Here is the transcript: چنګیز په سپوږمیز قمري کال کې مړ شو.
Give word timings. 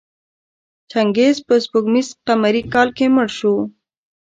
چنګیز 0.91 1.37
په 1.47 1.53
سپوږمیز 1.63 2.07
قمري 2.25 2.63
کال 2.73 2.89
کې 2.97 3.05
مړ 3.15 3.27
شو. 3.37 3.53